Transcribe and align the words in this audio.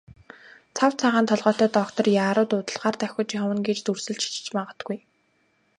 Цав 0.75 0.91
цагаан 1.01 1.25
толгойтой 1.31 1.69
доктор 1.77 2.05
яаруу 2.23 2.45
дуудлагаар 2.49 2.95
давхиж 3.01 3.29
явна 3.41 3.55
гэж 3.67 3.77
дүрсэлж 3.83 4.23
ч 4.45 4.47
магадгүй. 4.57 4.97